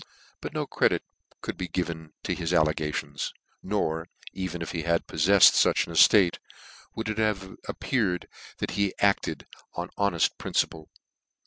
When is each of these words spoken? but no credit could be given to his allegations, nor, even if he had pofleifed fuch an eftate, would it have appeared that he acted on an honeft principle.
but 0.41 0.51
no 0.51 0.65
credit 0.65 1.03
could 1.43 1.55
be 1.55 1.67
given 1.67 2.11
to 2.23 2.33
his 2.33 2.55
allegations, 2.55 3.35
nor, 3.61 4.07
even 4.33 4.63
if 4.63 4.71
he 4.71 4.81
had 4.81 5.05
pofleifed 5.05 5.51
fuch 5.53 5.85
an 5.85 5.93
eftate, 5.93 6.39
would 6.95 7.07
it 7.07 7.19
have 7.19 7.55
appeared 7.67 8.27
that 8.57 8.71
he 8.71 8.95
acted 8.97 9.45
on 9.75 9.89
an 9.95 10.11
honeft 10.11 10.39
principle. 10.39 10.89